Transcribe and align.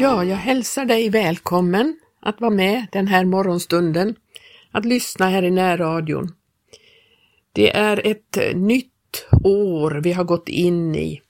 Ja, 0.00 0.24
jag 0.24 0.36
hälsar 0.36 0.84
dig 0.84 1.10
välkommen 1.10 1.96
att 2.20 2.40
vara 2.40 2.50
med 2.50 2.86
den 2.92 3.06
här 3.06 3.24
morgonstunden, 3.24 4.16
att 4.70 4.84
lyssna 4.84 5.28
här 5.28 5.42
i 5.42 5.50
närradion. 5.50 6.34
Det 7.52 7.76
är 7.76 8.06
ett 8.06 8.38
nytt 8.54 9.26
år 9.44 10.00
vi 10.04 10.12
har 10.12 10.24
gått 10.24 10.48
in 10.48 10.94
i 10.94 11.20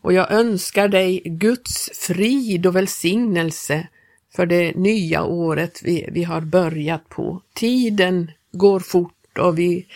och 0.00 0.12
jag 0.12 0.32
önskar 0.32 0.88
dig 0.88 1.22
Guds 1.24 1.90
frid 1.94 2.66
och 2.66 2.76
välsignelse 2.76 3.88
för 4.36 4.46
det 4.46 4.76
nya 4.76 5.24
året 5.24 5.80
vi, 5.84 6.08
vi 6.12 6.22
har 6.22 6.40
börjat 6.40 7.08
på. 7.08 7.42
Tiden 7.54 8.30
går 8.52 8.80
fort 8.80 9.38
och 9.38 9.58
vi 9.58 9.86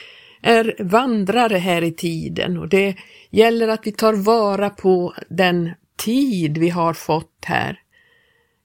är 0.43 0.77
vandrare 0.79 1.59
här 1.59 1.83
i 1.83 1.93
tiden 1.93 2.59
och 2.59 2.69
det 2.69 2.97
gäller 3.31 3.69
att 3.69 3.87
vi 3.87 3.93
tar 3.93 4.13
vara 4.13 4.71
på 4.71 5.15
den 5.29 5.71
tid 5.97 6.59
vi 6.59 6.69
har 6.69 6.93
fått 6.93 7.45
här. 7.45 7.81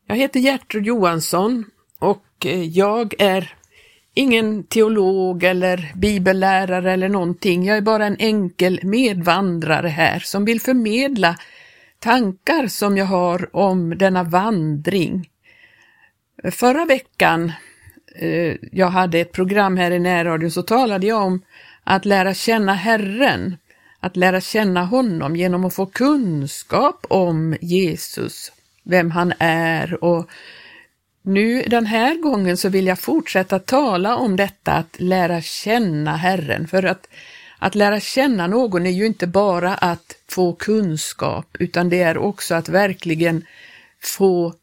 Jag 0.08 0.16
heter 0.16 0.40
Gertrud 0.40 0.86
Johansson 0.86 1.66
och 2.00 2.26
eh, 2.46 2.64
jag 2.64 3.14
är 3.20 3.54
ingen 4.14 4.64
teolog 4.64 5.44
eller 5.44 5.92
bibellärare 5.96 6.92
eller 6.92 7.10
någonting. 7.10 7.66
Jag 7.66 7.78
är 7.78 7.82
bara 7.82 8.06
en 8.06 8.18
enkel 8.20 8.80
medvandrare 8.84 9.88
här 9.88 10.20
som 10.20 10.46
vill 10.46 10.62
förmedla 10.62 11.36
tankar 12.00 12.68
som 12.68 12.98
jag 12.98 13.06
har 13.06 13.56
om 13.56 13.98
denna 13.98 14.24
vandring. 14.24 15.30
Förra 16.52 16.86
veckan, 16.86 17.52
eh, 18.16 18.56
jag 18.72 18.88
hade 18.88 19.20
ett 19.20 19.32
program 19.32 19.78
här 19.78 19.92
i 19.92 20.00
närradion, 20.00 20.52
så 20.52 20.62
talade 20.62 21.08
jag 21.08 21.22
om 21.22 21.42
att 21.84 22.06
lära 22.06 22.34
känna 22.34 22.74
Herren, 22.74 23.58
att 24.00 24.16
lära 24.16 24.42
känna 24.42 24.86
honom 24.86 25.36
genom 25.36 25.66
att 25.66 25.74
få 25.74 25.86
kunskap 25.86 27.06
om 27.10 27.56
Jesus, 27.62 28.52
vem 28.84 29.12
han 29.12 29.34
är. 29.40 30.04
Och 30.04 30.30
nu 31.22 31.64
den 31.68 31.86
här 31.86 32.16
gången 32.22 32.58
så 32.58 32.70
vill 32.70 32.88
jag 32.88 33.00
fortsätta 33.00 33.60
tala 33.60 34.16
om 34.16 34.36
detta 34.36 34.72
att 34.72 34.96
lära 35.00 35.42
känna 35.42 36.16
Herren, 36.16 36.68
för 36.68 36.84
att, 36.84 37.08
att 37.60 37.76
lära 37.76 38.00
känna 38.00 38.48
någon 38.48 38.86
är 38.86 38.92
ju 38.92 39.06
inte 39.06 39.28
bara 39.28 39.76
att 39.76 40.16
få 40.30 40.54
kunskap, 40.54 41.58
utan 41.60 41.90
det 41.90 42.02
är 42.02 42.18
också 42.18 42.56
att 42.56 42.70
verkligen 42.70 43.46
få 44.00 44.54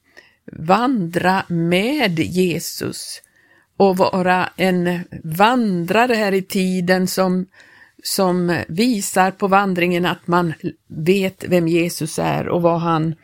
vandra 0.52 1.44
med 1.48 2.18
Jesus 2.18 3.22
och 3.76 3.96
vara 3.96 4.48
en 4.56 5.00
vandrare 5.24 6.14
här 6.14 6.32
i 6.32 6.42
tiden 6.42 7.06
som, 7.06 7.46
som 8.02 8.62
visar 8.68 9.30
på 9.30 9.48
vandringen 9.48 10.06
att 10.06 10.26
man 10.26 10.54
vet 10.88 11.44
vem 11.48 11.68
Jesus 11.68 12.18
är 12.18 12.48
och 12.48 12.62
vad 12.62 12.80
han 12.80 13.14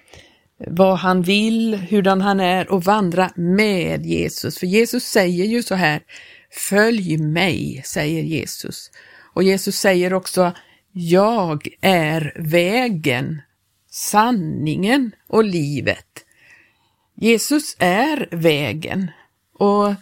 vad 0.58 0.98
han 0.98 1.22
vill, 1.22 1.74
hurdan 1.74 2.20
han 2.20 2.40
är 2.40 2.70
och 2.70 2.84
vandra 2.84 3.30
med 3.34 4.06
Jesus. 4.06 4.58
För 4.58 4.66
Jesus 4.66 5.04
säger 5.04 5.44
ju 5.44 5.62
så 5.62 5.74
här, 5.74 6.02
följ 6.50 7.18
mig, 7.18 7.82
säger 7.84 8.22
Jesus. 8.22 8.90
Och 9.34 9.42
Jesus 9.42 9.78
säger 9.78 10.14
också, 10.14 10.52
jag 10.92 11.68
är 11.80 12.32
vägen, 12.38 13.42
sanningen 13.90 15.12
och 15.26 15.44
livet. 15.44 16.24
Jesus 17.14 17.76
är 17.78 18.28
vägen 18.30 19.10
och 19.58 19.94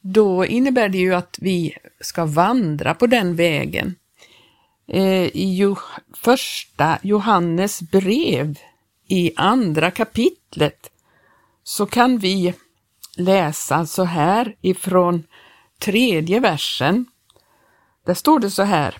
då 0.00 0.46
innebär 0.46 0.88
det 0.88 0.98
ju 0.98 1.14
att 1.14 1.38
vi 1.40 1.76
ska 2.00 2.24
vandra 2.24 2.94
på 2.94 3.06
den 3.06 3.36
vägen. 3.36 3.94
Eh, 4.88 5.26
I 5.36 5.74
första 6.14 6.98
Johannes 7.02 7.82
brev 7.82 8.58
i 9.12 9.32
andra 9.36 9.90
kapitlet 9.90 10.90
så 11.64 11.86
kan 11.86 12.18
vi 12.18 12.54
läsa 13.16 13.86
så 13.86 14.04
här 14.04 14.56
ifrån 14.60 15.22
tredje 15.78 16.40
versen. 16.40 17.06
Där 18.06 18.14
står 18.14 18.38
det 18.38 18.50
så 18.50 18.62
här. 18.62 18.98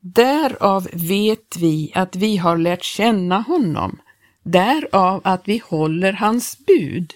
Därav 0.00 0.88
vet 0.92 1.56
vi 1.56 1.92
att 1.94 2.16
vi 2.16 2.36
har 2.36 2.58
lärt 2.58 2.84
känna 2.84 3.40
honom, 3.40 3.98
därav 4.42 5.20
att 5.24 5.48
vi 5.48 5.62
håller 5.66 6.12
hans 6.12 6.58
bud. 6.66 7.12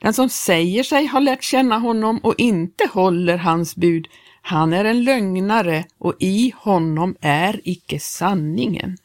Den 0.00 0.12
som 0.12 0.28
säger 0.28 0.82
sig 0.82 1.06
ha 1.06 1.18
lärt 1.18 1.42
känna 1.42 1.78
honom 1.78 2.18
och 2.18 2.34
inte 2.38 2.88
håller 2.92 3.36
hans 3.36 3.76
bud, 3.76 4.08
han 4.42 4.72
är 4.72 4.84
en 4.84 5.04
lögnare 5.04 5.84
och 5.98 6.14
i 6.18 6.52
honom 6.56 7.16
är 7.20 7.60
icke 7.64 8.00
sanningen. 8.00 8.96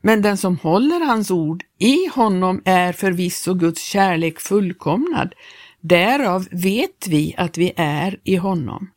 Men 0.00 0.22
den 0.22 0.36
som 0.36 0.58
håller 0.58 1.00
hans 1.00 1.30
ord, 1.30 1.64
i 1.78 2.06
honom 2.14 2.62
är 2.64 2.92
förvisso 2.92 3.54
Guds 3.54 3.82
kärlek 3.82 4.40
fullkomnad. 4.40 5.34
Därav 5.80 6.46
vet 6.50 7.06
vi 7.08 7.34
att 7.36 7.58
vi 7.58 7.72
är 7.76 8.20
i 8.24 8.36
honom. 8.36 8.90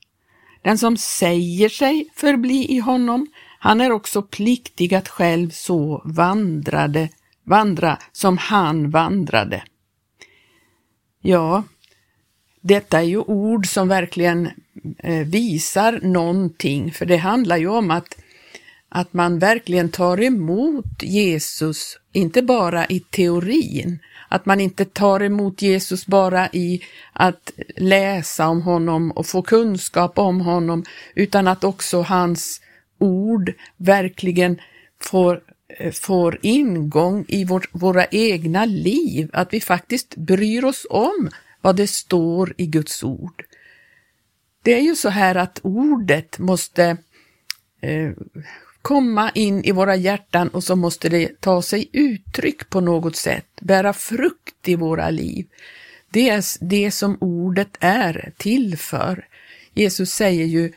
Den 0.61 0.77
som 0.77 0.97
säger 0.97 1.69
sig 1.69 2.09
förbli 2.15 2.65
i 2.71 2.79
honom, 2.79 3.27
han 3.59 3.81
är 3.81 3.91
också 3.91 4.21
pliktig 4.21 4.93
att 4.93 5.09
själv 5.09 5.49
så 5.49 6.01
vandrade, 6.05 7.09
vandra 7.43 7.97
som 8.11 8.37
han 8.37 8.89
vandrade. 8.89 9.63
Ja, 11.21 11.63
detta 12.61 12.97
är 12.97 13.03
ju 13.03 13.17
ord 13.17 13.67
som 13.67 13.87
verkligen 13.87 14.49
eh, 14.97 15.27
visar 15.27 15.99
någonting, 16.03 16.91
för 16.91 17.05
det 17.05 17.17
handlar 17.17 17.57
ju 17.57 17.67
om 17.67 17.91
att 17.91 18.17
att 18.95 19.13
man 19.13 19.39
verkligen 19.39 19.89
tar 19.89 20.21
emot 20.21 21.03
Jesus, 21.03 21.99
inte 22.11 22.41
bara 22.41 22.85
i 22.85 22.99
teorin, 22.99 23.99
att 24.29 24.45
man 24.45 24.61
inte 24.61 24.85
tar 24.85 25.23
emot 25.23 25.61
Jesus 25.61 26.05
bara 26.05 26.49
i 26.49 26.81
att 27.13 27.51
läsa 27.77 28.47
om 28.47 28.61
honom 28.61 29.11
och 29.11 29.27
få 29.27 29.41
kunskap 29.41 30.19
om 30.19 30.41
honom, 30.41 30.83
utan 31.15 31.47
att 31.47 31.63
också 31.63 32.01
hans 32.01 32.61
ord 32.97 33.53
verkligen 33.77 34.59
får, 34.99 35.41
eh, 35.79 35.91
får 35.91 36.39
ingång 36.41 37.25
i 37.27 37.45
vårt, 37.45 37.69
våra 37.71 38.05
egna 38.05 38.65
liv, 38.65 39.29
att 39.33 39.53
vi 39.53 39.61
faktiskt 39.61 40.15
bryr 40.15 40.63
oss 40.63 40.87
om 40.89 41.29
vad 41.61 41.75
det 41.75 41.87
står 41.87 42.53
i 42.57 42.65
Guds 42.65 43.03
ord. 43.03 43.43
Det 44.63 44.73
är 44.73 44.81
ju 44.81 44.95
så 44.95 45.09
här 45.09 45.35
att 45.35 45.59
ordet 45.63 46.39
måste 46.39 46.97
eh, 47.81 48.11
komma 48.83 49.31
in 49.33 49.63
i 49.63 49.71
våra 49.71 49.95
hjärtan 49.95 50.47
och 50.47 50.63
så 50.63 50.75
måste 50.75 51.09
det 51.09 51.41
ta 51.41 51.61
sig 51.61 51.89
uttryck 51.91 52.69
på 52.69 52.81
något 52.81 53.15
sätt, 53.15 53.47
bära 53.61 53.93
frukt 53.93 54.67
i 54.67 54.75
våra 54.75 55.09
liv. 55.09 55.45
Det 56.09 56.29
är 56.29 56.43
det 56.59 56.91
som 56.91 57.17
ordet 57.21 57.77
är 57.79 58.33
till 58.37 58.77
för. 58.77 59.27
Jesus 59.73 60.11
säger 60.11 60.45
ju 60.45 60.71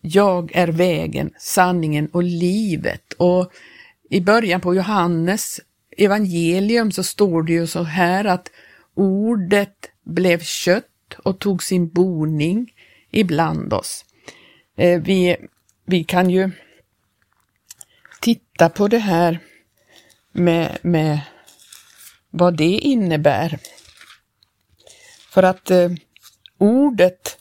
jag 0.00 0.50
är 0.54 0.68
vägen, 0.68 1.30
sanningen 1.38 2.06
och 2.06 2.22
livet. 2.22 3.12
Och 3.12 3.52
i 4.10 4.20
början 4.20 4.60
på 4.60 4.74
Johannes 4.74 5.60
evangelium 5.96 6.92
så 6.92 7.02
står 7.02 7.42
det 7.42 7.52
ju 7.52 7.66
så 7.66 7.82
här 7.82 8.24
att 8.24 8.50
ordet 8.94 9.90
blev 10.04 10.40
kött 10.40 11.14
och 11.24 11.38
tog 11.38 11.62
sin 11.62 11.88
boning 11.88 12.72
ibland 13.10 13.72
oss. 13.72 14.04
Eh, 14.76 15.00
vi, 15.00 15.36
vi 15.86 16.04
kan 16.04 16.30
ju 16.30 16.50
titta 18.22 18.68
på 18.68 18.88
det 18.88 18.98
här 18.98 19.38
med, 20.32 20.78
med 20.82 21.20
vad 22.30 22.56
det 22.56 22.78
innebär. 22.78 23.58
För 25.30 25.42
att 25.42 25.70
eh, 25.70 25.90
ordet, 26.58 27.38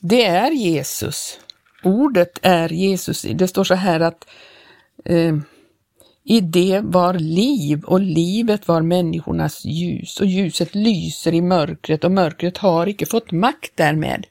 det 0.00 0.24
är 0.24 0.50
Jesus. 0.50 1.40
Ordet 1.82 2.38
är 2.42 2.68
Jesus. 2.68 3.22
Det 3.22 3.48
står 3.48 3.64
så 3.64 3.74
här 3.74 4.00
att 4.00 4.26
eh, 5.04 5.36
i 6.24 6.40
det 6.40 6.80
var 6.84 7.14
liv 7.14 7.84
och 7.84 8.00
livet 8.00 8.68
var 8.68 8.82
människornas 8.82 9.64
ljus 9.64 10.20
och 10.20 10.26
ljuset 10.26 10.74
lyser 10.74 11.34
i 11.34 11.40
mörkret 11.40 12.04
och 12.04 12.12
mörkret 12.12 12.58
har 12.58 12.86
icke 12.86 13.06
fått 13.06 13.32
makt 13.32 13.72
därmed. 13.74 14.26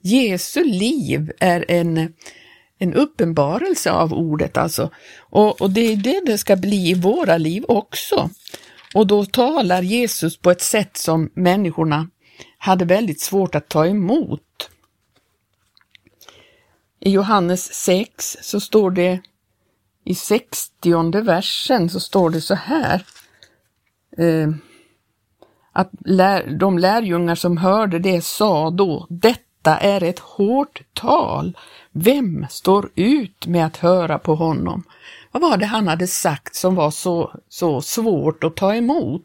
Jesu 0.00 0.64
liv 0.64 1.32
är 1.38 1.64
en 1.68 2.12
en 2.82 2.94
uppenbarelse 2.94 3.90
av 3.90 4.12
ordet 4.12 4.56
alltså. 4.56 4.90
Och, 5.18 5.60
och 5.60 5.70
det 5.70 5.92
är 5.92 5.96
det 5.96 6.22
det 6.26 6.38
ska 6.38 6.56
bli 6.56 6.90
i 6.90 6.94
våra 6.94 7.38
liv 7.38 7.64
också. 7.68 8.30
Och 8.94 9.06
då 9.06 9.24
talar 9.24 9.82
Jesus 9.82 10.36
på 10.36 10.50
ett 10.50 10.62
sätt 10.62 10.96
som 10.96 11.30
människorna 11.34 12.08
hade 12.58 12.84
väldigt 12.84 13.20
svårt 13.20 13.54
att 13.54 13.68
ta 13.68 13.86
emot. 13.86 14.70
I 17.00 17.10
Johannes 17.10 17.74
6 17.74 18.36
så 18.42 18.60
står 18.60 18.90
det 18.90 19.20
i 20.04 20.14
60 20.14 21.20
versen 21.22 21.90
så 21.90 22.00
står 22.00 22.30
det 22.30 22.40
så 22.40 22.54
här. 22.54 23.04
Eh, 24.18 24.48
att 25.72 25.90
lär, 26.04 26.46
de 26.46 26.78
lärjungar 26.78 27.34
som 27.34 27.56
hörde 27.56 27.98
det 27.98 28.24
sa 28.24 28.70
då, 28.70 29.06
detta 29.10 29.78
är 29.78 30.02
ett 30.02 30.18
hårt 30.18 30.82
tal. 30.92 31.56
Vem 31.92 32.46
står 32.50 32.90
ut 32.94 33.46
med 33.46 33.66
att 33.66 33.76
höra 33.76 34.18
på 34.18 34.34
honom? 34.34 34.82
Vad 35.32 35.42
var 35.42 35.56
det 35.56 35.66
han 35.66 35.88
hade 35.88 36.06
sagt 36.06 36.54
som 36.54 36.74
var 36.74 36.90
så, 36.90 37.32
så 37.48 37.80
svårt 37.80 38.44
att 38.44 38.56
ta 38.56 38.74
emot? 38.74 39.22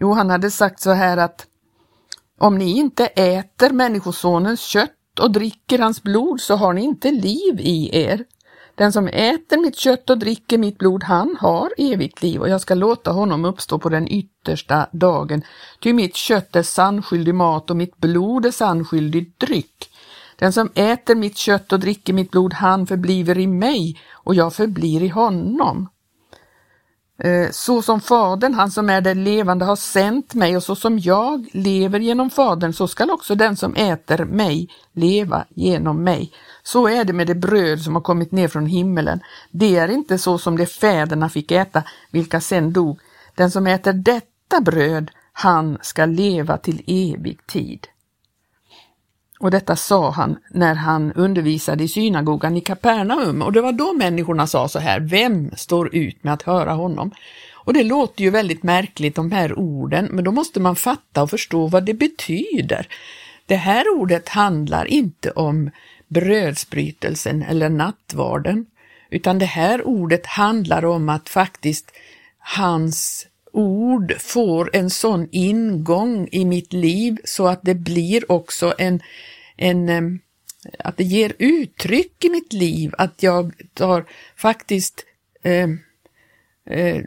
Jo, 0.00 0.12
han 0.12 0.30
hade 0.30 0.50
sagt 0.50 0.80
så 0.80 0.90
här 0.90 1.16
att 1.16 1.46
om 2.38 2.58
ni 2.58 2.78
inte 2.78 3.06
äter 3.06 3.70
Människosonens 3.70 4.60
kött 4.60 5.18
och 5.20 5.30
dricker 5.30 5.78
hans 5.78 6.02
blod 6.02 6.40
så 6.40 6.56
har 6.56 6.72
ni 6.72 6.82
inte 6.82 7.10
liv 7.10 7.60
i 7.60 7.96
er. 7.96 8.24
Den 8.74 8.92
som 8.92 9.08
äter 9.08 9.62
mitt 9.62 9.76
kött 9.76 10.10
och 10.10 10.18
dricker 10.18 10.58
mitt 10.58 10.78
blod, 10.78 11.04
han 11.04 11.36
har 11.40 11.70
evigt 11.78 12.22
liv 12.22 12.40
och 12.40 12.48
jag 12.48 12.60
ska 12.60 12.74
låta 12.74 13.10
honom 13.10 13.44
uppstå 13.44 13.78
på 13.78 13.88
den 13.88 14.08
yttersta 14.08 14.86
dagen. 14.92 15.42
Ty 15.80 15.92
mitt 15.92 16.16
kött 16.16 16.56
är 16.56 16.62
sannskyldig 16.62 17.34
mat 17.34 17.70
och 17.70 17.76
mitt 17.76 17.96
blod 17.96 18.46
är 18.46 18.50
sannskyldig 18.50 19.32
dryck. 19.38 19.89
Den 20.40 20.52
som 20.52 20.70
äter 20.74 21.14
mitt 21.14 21.36
kött 21.36 21.72
och 21.72 21.80
dricker 21.80 22.12
mitt 22.12 22.30
blod, 22.30 22.54
han 22.54 22.86
förbliver 22.86 23.38
i 23.38 23.46
mig 23.46 24.00
och 24.12 24.34
jag 24.34 24.54
förblir 24.54 25.02
i 25.02 25.08
honom. 25.08 25.88
Eh, 27.22 27.50
så 27.50 27.82
som 27.82 28.00
Fadern, 28.00 28.54
han 28.54 28.70
som 28.70 28.90
är 28.90 29.00
det 29.00 29.14
levande, 29.14 29.64
har 29.64 29.76
sänt 29.76 30.34
mig 30.34 30.56
och 30.56 30.62
så 30.62 30.76
som 30.76 30.98
jag 30.98 31.46
lever 31.52 32.00
genom 32.00 32.30
Fadern, 32.30 32.72
så 32.72 32.88
skall 32.88 33.10
också 33.10 33.34
den 33.34 33.56
som 33.56 33.74
äter 33.74 34.24
mig 34.24 34.68
leva 34.92 35.44
genom 35.48 36.04
mig. 36.04 36.32
Så 36.62 36.88
är 36.88 37.04
det 37.04 37.12
med 37.12 37.26
det 37.26 37.34
bröd 37.34 37.80
som 37.80 37.94
har 37.94 38.02
kommit 38.02 38.32
ner 38.32 38.48
från 38.48 38.66
himmelen. 38.66 39.20
Det 39.50 39.76
är 39.76 39.88
inte 39.88 40.18
så 40.18 40.38
som 40.38 40.56
de 40.56 40.66
fäderna 40.66 41.28
fick 41.28 41.52
äta, 41.52 41.82
vilka 42.10 42.40
sen 42.40 42.72
dog. 42.72 43.00
Den 43.34 43.50
som 43.50 43.66
äter 43.66 43.92
detta 43.92 44.60
bröd, 44.60 45.10
han 45.32 45.78
ska 45.82 46.04
leva 46.04 46.56
till 46.56 46.82
evig 46.86 47.46
tid. 47.46 47.86
Och 49.40 49.50
detta 49.50 49.76
sa 49.76 50.10
han 50.10 50.36
när 50.50 50.74
han 50.74 51.12
undervisade 51.12 51.84
i 51.84 51.88
synagogan 51.88 52.56
i 52.56 52.60
Kapernaum 52.60 53.42
och 53.42 53.52
det 53.52 53.60
var 53.60 53.72
då 53.72 53.92
människorna 53.92 54.46
sa 54.46 54.68
så 54.68 54.78
här, 54.78 55.00
vem 55.00 55.50
står 55.56 55.94
ut 55.94 56.24
med 56.24 56.32
att 56.32 56.42
höra 56.42 56.72
honom? 56.72 57.10
Och 57.54 57.72
det 57.72 57.82
låter 57.82 58.22
ju 58.22 58.30
väldigt 58.30 58.62
märkligt 58.62 59.14
de 59.14 59.32
här 59.32 59.58
orden, 59.58 60.08
men 60.10 60.24
då 60.24 60.32
måste 60.32 60.60
man 60.60 60.76
fatta 60.76 61.22
och 61.22 61.30
förstå 61.30 61.66
vad 61.66 61.84
det 61.84 61.94
betyder. 61.94 62.88
Det 63.46 63.56
här 63.56 63.84
ordet 63.98 64.28
handlar 64.28 64.84
inte 64.84 65.30
om 65.30 65.70
brödsbrytelsen 66.08 67.42
eller 67.42 67.68
nattvarden, 67.68 68.66
utan 69.10 69.38
det 69.38 69.46
här 69.46 69.86
ordet 69.86 70.26
handlar 70.26 70.84
om 70.84 71.08
att 71.08 71.28
faktiskt 71.28 71.92
hans 72.38 73.26
ord 73.52 74.14
får 74.18 74.70
en 74.76 74.90
sån 74.90 75.28
ingång 75.32 76.28
i 76.32 76.44
mitt 76.44 76.72
liv 76.72 77.18
så 77.24 77.46
att 77.48 77.60
det 77.62 77.74
blir 77.74 78.32
också 78.32 78.74
en, 78.78 79.00
en 79.56 80.20
att 80.78 80.96
det 80.96 81.04
ger 81.04 81.32
uttryck 81.38 82.24
i 82.24 82.28
mitt 82.28 82.52
liv, 82.52 82.94
att 82.98 83.22
jag 83.22 83.52
tar 83.74 84.04
faktiskt 84.36 85.04
eh, 85.42 85.68
eh, 86.70 87.02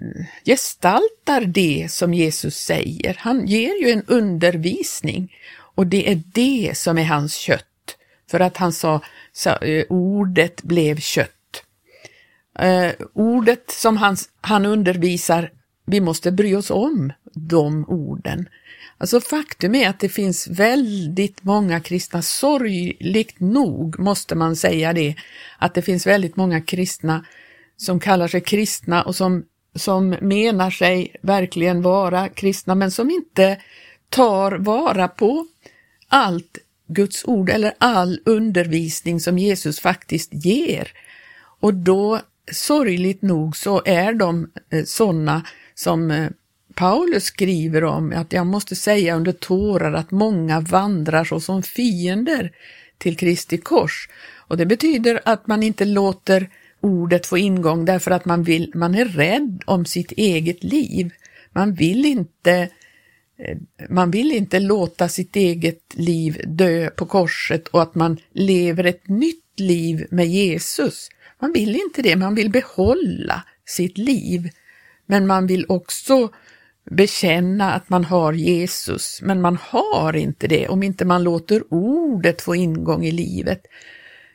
gestaltar 0.46 1.42
det 1.42 1.88
som 1.92 2.14
Jesus 2.14 2.58
säger. 2.58 3.18
Han 3.20 3.48
ger 3.48 3.82
ju 3.82 3.92
en 3.92 4.04
undervisning 4.08 5.36
och 5.56 5.88
det 5.88 6.12
är 6.12 6.22
det 6.34 6.78
som 6.78 6.98
är 6.98 7.04
hans 7.04 7.36
kött. 7.36 7.98
För 8.32 8.40
att 8.40 8.58
han 8.58 8.74
sa, 8.74 9.02
sa 9.32 9.58
eh, 9.58 9.86
ordet 9.90 10.64
blev 10.64 11.00
kött. 11.00 11.64
Eh, 12.60 12.92
ordet 13.14 13.72
som 13.72 13.98
han, 13.98 14.18
han 14.42 14.66
undervisar 14.66 15.52
vi 15.86 16.02
måste 16.02 16.32
bry 16.32 16.56
oss 16.56 16.72
om 16.72 17.14
de 17.34 17.86
orden. 17.88 18.50
Alltså 18.98 19.22
faktum 19.22 19.76
är 19.76 19.90
att 19.90 20.00
det 20.00 20.10
finns 20.10 20.48
väldigt 20.48 21.44
många 21.44 21.80
kristna, 21.80 22.22
sorgligt 22.22 23.40
nog 23.40 24.00
måste 24.00 24.36
man 24.36 24.56
säga 24.56 24.94
det, 24.94 25.16
att 25.58 25.74
det 25.74 25.82
finns 25.82 26.08
väldigt 26.08 26.36
många 26.36 26.62
kristna 26.62 27.26
som 27.78 28.00
kallar 28.00 28.28
sig 28.28 28.42
kristna 28.42 29.04
och 29.04 29.16
som, 29.16 29.46
som 29.76 30.10
menar 30.22 30.72
sig 30.72 31.16
verkligen 31.22 31.82
vara 31.82 32.30
kristna 32.30 32.76
men 32.76 32.92
som 32.92 33.10
inte 33.10 33.58
tar 34.10 34.52
vara 34.52 35.08
på 35.08 35.48
allt 36.08 36.58
Guds 36.88 37.26
ord 37.26 37.50
eller 37.50 37.74
all 37.78 38.20
undervisning 38.26 39.20
som 39.20 39.38
Jesus 39.38 39.80
faktiskt 39.80 40.30
ger. 40.34 40.92
Och 41.60 41.74
då, 41.74 42.20
sorgligt 42.52 43.22
nog, 43.22 43.58
så 43.58 43.82
är 43.86 44.14
de 44.14 44.52
eh, 44.70 44.84
sådana 44.84 45.46
som 45.76 46.12
eh, 46.12 46.30
Paulus 46.76 47.24
skriver 47.24 47.84
om, 47.84 48.14
att 48.16 48.34
jag 48.34 48.48
måste 48.48 48.76
säga 48.76 49.16
under 49.16 49.32
tårar 49.32 49.94
att 49.94 50.12
många 50.12 50.60
vandrar 50.60 51.24
såsom 51.24 51.64
fiender 51.64 52.52
till 52.98 53.18
Kristi 53.18 53.58
kors. 53.58 54.10
Och 54.48 54.58
det 54.58 54.66
betyder 54.66 55.22
att 55.26 55.48
man 55.48 55.64
inte 55.64 55.86
låter 55.86 56.50
ordet 56.82 57.26
få 57.26 57.38
ingång 57.38 57.86
därför 57.86 58.12
att 58.12 58.26
man, 58.26 58.44
vill, 58.44 58.72
man 58.76 58.96
är 58.96 59.06
rädd 59.06 59.64
om 59.66 59.86
sitt 59.86 60.12
eget 60.12 60.64
liv. 60.64 61.12
Man 61.52 61.74
vill 61.74 62.06
inte 62.06 62.70
eh, 63.38 63.58
man 63.90 64.12
vill 64.12 64.32
inte 64.32 64.60
låta 64.60 65.10
sitt 65.10 65.36
eget 65.36 65.94
liv 65.94 66.42
dö 66.48 66.90
på 66.90 67.06
korset 67.06 67.68
och 67.68 67.82
att 67.82 67.96
man 67.96 68.18
lever 68.32 68.84
ett 68.84 69.08
nytt 69.08 69.60
liv 69.60 70.08
med 70.12 70.28
Jesus. 70.28 71.10
Man 71.40 71.52
vill 71.52 71.76
inte 71.76 72.02
det, 72.02 72.16
man 72.16 72.36
vill 72.36 72.50
behålla 72.50 73.44
sitt 73.66 73.98
liv 73.98 74.50
men 75.06 75.28
man 75.28 75.48
vill 75.48 75.66
också 75.70 76.30
bekänna 76.92 77.74
att 77.74 77.90
man 77.90 78.04
har 78.04 78.34
Jesus, 78.34 79.20
men 79.22 79.42
man 79.42 79.58
har 79.62 80.16
inte 80.16 80.48
det 80.48 80.68
om 80.68 80.84
inte 80.84 81.06
man 81.06 81.24
låter 81.24 81.64
ordet 81.70 82.42
få 82.42 82.56
ingång 82.56 83.06
i 83.06 83.12
livet. 83.12 83.62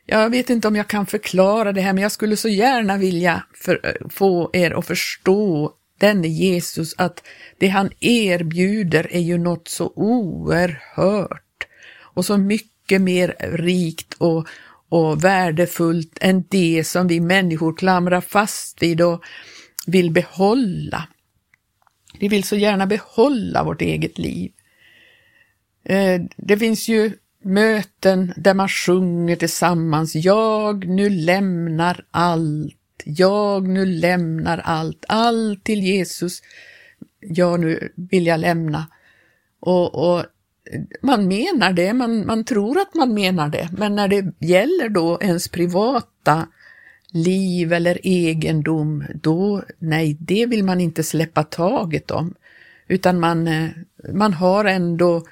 Jag 0.07 0.31
vet 0.31 0.51
inte 0.51 0.69
om 0.69 0.77
jag 0.77 0.89
kan 0.89 1.07
förklara 1.07 1.73
det 1.73 1.81
här, 1.81 1.93
men 1.93 2.03
jag 2.03 2.13
skulle 2.13 2.37
så 2.37 2.49
gärna 2.49 2.97
vilja 2.97 3.45
för, 3.55 3.99
få 4.11 4.51
er 4.53 4.71
att 4.71 4.87
förstå 4.87 5.73
denne 5.99 6.29
Jesus, 6.29 6.95
att 6.99 7.23
det 7.59 7.69
han 7.69 7.91
erbjuder 8.01 9.07
är 9.11 9.21
ju 9.21 9.39
något 9.39 9.69
så 9.69 9.93
oerhört 9.97 11.67
och 12.01 12.25
så 12.25 12.37
mycket 12.37 13.01
mer 13.01 13.37
rikt 13.41 14.15
och, 14.19 14.49
och 14.89 15.25
värdefullt 15.25 16.19
än 16.21 16.45
det 16.49 16.85
som 16.87 17.09
vi 17.09 17.21
människor 17.21 17.77
klamrar 17.77 18.21
fast 18.21 18.83
vid 18.83 19.01
och 19.01 19.23
vill 19.89 20.11
behålla. 20.11 21.09
Vi 22.21 22.29
vill 22.29 22.45
så 22.45 22.57
gärna 22.57 22.87
behålla 22.87 23.65
vårt 23.65 23.83
eget 23.83 24.19
liv. 24.19 24.53
Eh, 25.85 26.21
det 26.37 26.59
finns 26.59 26.89
ju 26.89 27.13
möten 27.43 28.33
där 28.37 28.55
man 28.55 28.69
sjunger 28.69 29.37
tillsammans. 29.37 30.15
Jag 30.15 30.87
nu 30.87 31.11
lämnar 31.11 32.05
allt. 32.11 32.75
Jag 33.05 33.69
nu 33.69 33.87
lämnar 33.87 34.59
allt. 34.59 35.05
Allt 35.09 35.65
till 35.65 35.83
Jesus. 35.83 36.43
Jag 37.21 37.61
nu 37.61 37.93
vill 37.95 38.27
jag 38.27 38.41
lämna. 38.41 38.87
Och, 39.61 39.95
och 39.95 40.25
man 41.03 41.29
menar 41.29 41.73
det, 41.73 41.93
man, 41.93 42.27
man 42.27 42.45
tror 42.45 42.79
att 42.79 42.95
man 42.95 43.15
menar 43.15 43.49
det, 43.49 43.69
men 43.73 43.97
när 43.97 44.09
det 44.09 44.47
gäller 44.47 44.89
då 44.89 45.19
ens 45.21 45.49
privata 45.49 46.47
liv 47.13 47.73
eller 47.73 48.07
egendom, 48.07 49.05
då, 49.15 49.63
nej, 49.79 50.17
det 50.21 50.47
vill 50.47 50.65
man 50.65 50.81
inte 50.81 51.03
släppa 51.03 51.43
taget 51.43 52.11
om, 52.11 52.35
utan 52.89 53.21
man, 53.21 53.49
eh, 53.49 53.71
man 54.13 54.33
har 54.33 54.65
ändå 54.65 55.23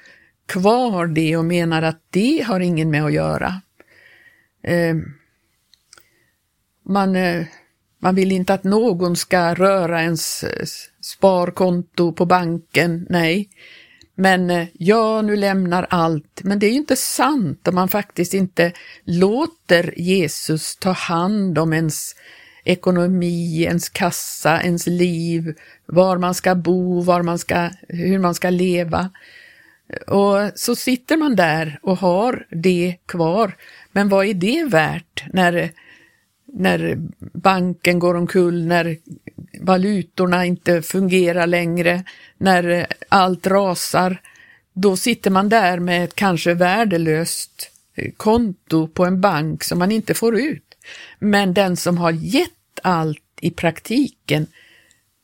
kvar 0.45 1.07
det 1.07 1.37
och 1.37 1.45
menar 1.45 1.81
att 1.81 2.01
det 2.09 2.43
har 2.47 2.59
ingen 2.59 2.91
med 2.91 3.05
att 3.05 3.13
göra. 3.13 3.61
Ehm, 4.63 5.03
man, 6.83 7.15
eh, 7.15 7.45
man 7.99 8.15
vill 8.15 8.31
inte 8.31 8.53
att 8.53 8.63
någon 8.63 9.15
ska 9.15 9.53
röra 9.53 10.01
ens 10.01 10.43
eh, 10.43 10.65
sparkonto 11.01 12.13
på 12.13 12.25
banken, 12.25 13.07
nej. 13.09 13.49
Men 14.19 14.49
eh, 14.49 14.67
ja, 14.73 15.21
nu 15.21 15.35
lämnar 15.35 15.87
allt. 15.89 16.43
Men 16.43 16.59
det 16.59 16.65
är 16.65 16.69
ju 16.69 16.77
inte 16.77 16.95
sant 16.95 17.67
om 17.67 17.75
man 17.75 17.89
faktiskt 17.89 18.33
inte 18.33 18.71
låter 19.03 19.93
Jesus 19.99 20.75
ta 20.75 20.91
hand 20.91 21.57
om 21.57 21.73
ens 21.73 22.15
ekonomi, 22.63 23.63
ens 23.63 23.89
kassa, 23.89 24.61
ens 24.61 24.87
liv, 24.87 25.53
var 25.85 26.17
man 26.17 26.33
ska 26.33 26.55
bo, 26.55 27.01
var 27.01 27.23
man 27.23 27.39
ska, 27.39 27.69
hur 27.87 28.19
man 28.19 28.35
ska 28.35 28.49
leva. 28.49 29.09
Och 30.07 30.51
så 30.55 30.75
sitter 30.75 31.17
man 31.17 31.35
där 31.35 31.79
och 31.81 31.97
har 31.97 32.47
det 32.49 32.95
kvar. 33.05 33.55
Men 33.91 34.09
vad 34.09 34.25
är 34.25 34.33
det 34.33 34.63
värt 34.63 35.23
när, 35.33 35.71
när 36.57 36.97
banken 37.33 37.99
går 37.99 38.15
omkull, 38.15 38.65
när 38.65 38.97
valutorna 39.59 40.45
inte 40.45 40.81
fungerar 40.81 41.47
längre, 41.47 42.03
när 42.37 42.87
allt 43.09 43.47
rasar, 43.47 44.21
då 44.73 44.97
sitter 44.97 45.31
man 45.31 45.49
där 45.49 45.79
med 45.79 46.03
ett 46.03 46.15
kanske 46.15 46.53
värdelöst 46.53 47.71
konto 48.17 48.87
på 48.87 49.05
en 49.05 49.21
bank 49.21 49.63
som 49.63 49.79
man 49.79 49.91
inte 49.91 50.13
får 50.13 50.39
ut. 50.39 50.63
Men 51.19 51.53
den 51.53 51.77
som 51.77 51.97
har 51.97 52.11
gett 52.11 52.79
allt 52.83 53.23
i 53.41 53.51
praktiken, 53.51 54.47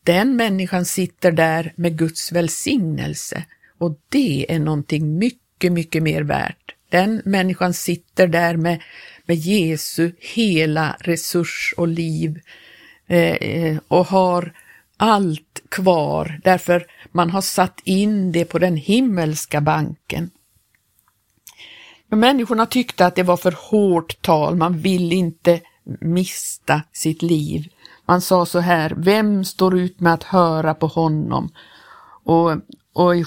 den 0.04 0.36
människan 0.36 0.86
sitter 0.86 1.32
där 1.32 1.74
med 1.75 1.98
Guds 1.98 2.32
välsignelse 2.32 3.44
och 3.78 4.00
det 4.10 4.46
är 4.50 4.60
någonting 4.60 5.18
mycket, 5.18 5.72
mycket 5.72 6.04
mer 6.04 6.22
värt. 6.22 6.75
Den 6.90 7.22
människan 7.25 7.74
sitter 7.74 8.28
där 8.28 8.58
med, 8.58 8.82
med 9.25 9.36
Jesu 9.36 10.12
hela 10.20 10.96
resurs 11.00 11.74
och 11.77 11.88
liv 11.88 12.42
eh, 13.08 13.34
eh, 13.34 13.77
och 13.88 14.08
har 14.08 14.53
allt 14.98 15.62
kvar 15.70 16.39
därför 16.44 16.86
man 17.12 17.30
har 17.30 17.42
satt 17.42 17.82
in 17.84 18.32
det 18.32 18.46
på 18.46 18.60
den 18.60 18.77
himmelska 18.77 19.62
banken. 19.62 20.32
Men 22.08 22.20
människorna 22.20 22.65
tyckte 22.65 23.06
att 23.06 23.15
det 23.15 23.24
var 23.24 23.38
för 23.38 23.56
hårt 23.70 24.22
tal, 24.22 24.56
man 24.56 24.77
vill 24.77 25.13
inte 25.13 25.62
mista 26.00 26.82
sitt 26.92 27.22
liv. 27.22 27.68
Man 28.06 28.22
sa 28.22 28.46
så 28.46 28.60
här, 28.60 28.94
vem 28.98 29.46
står 29.46 29.80
ut 29.80 30.00
med 30.00 30.13
att 30.13 30.24
höra 30.24 30.74
på 30.74 30.88
honom? 30.88 31.50
Och, 32.24 32.51
och 32.94 33.15
i 33.15 33.25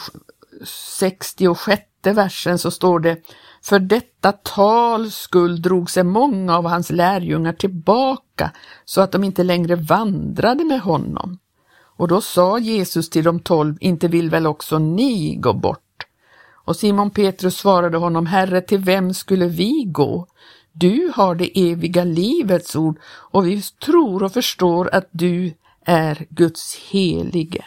66 0.65 1.87
versen 2.05 2.59
så 2.59 2.71
står 2.71 3.01
det, 3.01 3.17
för 3.63 3.79
detta 3.79 4.33
tal 4.33 5.11
skull 5.11 5.63
drog 5.63 5.91
sig 5.91 6.05
många 6.05 6.57
av 6.57 6.67
hans 6.67 6.91
lärjungar 6.91 7.53
tillbaka 7.53 8.51
så 8.85 9.01
att 9.01 9.13
de 9.13 9.25
inte 9.25 9.43
längre 9.43 9.77
vandrade 9.77 10.65
med 10.65 10.81
honom. 10.81 11.39
Och 11.97 12.09
då 12.09 12.21
sa 12.21 12.59
Jesus 12.59 13.11
till 13.11 13.25
de 13.25 13.41
tolv, 13.41 13.77
inte 13.81 14.09
vill 14.09 14.31
väl 14.31 14.47
också 14.47 14.79
ni 14.79 15.37
gå 15.37 15.53
bort? 15.53 16.07
Och 16.67 16.77
Simon 16.77 17.11
Petrus 17.11 17.57
svarade 17.57 17.99
honom, 17.99 18.27
Herre, 18.27 18.61
till 18.61 18.79
vem 18.79 19.15
skulle 19.15 19.47
vi 19.47 19.85
gå? 19.87 20.27
Du 20.73 21.13
har 21.15 21.35
det 21.35 21.71
eviga 21.71 22.05
livets 22.05 22.77
ord 22.77 22.99
och 23.07 23.47
vi 23.47 23.63
tror 23.63 24.23
och 24.23 24.33
förstår 24.33 24.95
att 24.95 25.09
du 25.11 25.55
är 25.85 26.27
Guds 26.31 26.77
helige. 26.91 27.65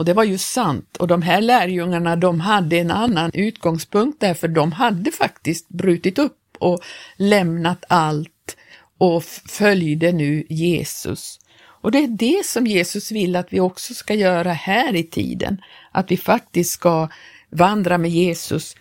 Och 0.00 0.06
det 0.06 0.14
var 0.14 0.24
ju 0.24 0.38
sant 0.38 0.96
och 0.96 1.06
de 1.06 1.22
här 1.22 1.40
lärjungarna 1.40 2.16
de 2.16 2.40
hade 2.40 2.78
en 2.78 2.90
annan 2.90 3.30
utgångspunkt 3.34 4.20
därför 4.20 4.48
de 4.48 4.72
hade 4.72 5.10
faktiskt 5.12 5.68
brutit 5.68 6.18
upp 6.18 6.56
och 6.58 6.80
lämnat 7.16 7.84
allt 7.88 8.56
och 8.98 9.24
följde 9.48 10.12
nu 10.12 10.46
Jesus. 10.48 11.40
Och 11.60 11.92
det 11.92 11.98
är 11.98 12.08
det 12.08 12.46
som 12.46 12.66
Jesus 12.66 13.12
vill 13.12 13.36
att 13.36 13.52
vi 13.52 13.60
också 13.60 13.94
ska 13.94 14.14
göra 14.14 14.52
här 14.52 14.96
i 14.96 15.02
tiden, 15.02 15.60
att 15.92 16.10
vi 16.10 16.16
faktiskt 16.16 16.70
ska 16.70 17.08
vandra 17.50 17.98
med 17.98 18.10
Jesus. 18.10 18.74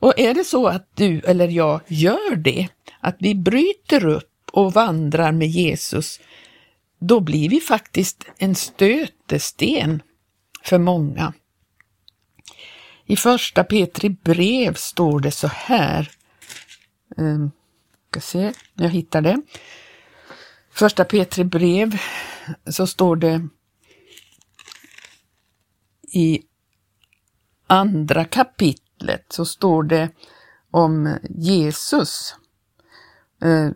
Och 0.00 0.18
är 0.18 0.34
det 0.34 0.44
så 0.44 0.66
att 0.66 0.88
du 0.94 1.20
eller 1.20 1.48
jag 1.48 1.80
gör 1.86 2.36
det, 2.36 2.68
att 3.00 3.16
vi 3.18 3.34
bryter 3.34 4.06
upp 4.06 4.50
och 4.52 4.72
vandrar 4.72 5.32
med 5.32 5.48
Jesus, 5.48 6.20
då 6.98 7.20
blir 7.20 7.48
vi 7.48 7.60
faktiskt 7.60 8.24
en 8.38 8.54
stötesten 8.54 10.02
för 10.64 10.78
många. 10.78 11.32
I 13.06 13.16
första 13.16 13.64
Petri 13.64 14.10
brev 14.10 14.74
står 14.74 15.20
det 15.20 15.30
så 15.30 15.46
här. 15.46 16.10
Um, 17.16 17.50
ska 18.10 18.20
se, 18.20 18.52
jag 18.74 18.88
hittar 18.88 19.20
det. 19.20 19.42
Första 20.70 21.04
Petri 21.04 21.44
brev 21.44 22.00
så 22.66 22.86
står 22.86 23.16
det 23.16 23.48
i 26.02 26.42
andra 27.66 28.24
kapitlet 28.24 29.26
så 29.28 29.44
står 29.44 29.82
det 29.82 30.10
om 30.70 31.18
Jesus. 31.30 32.34
Ehm, 33.42 33.74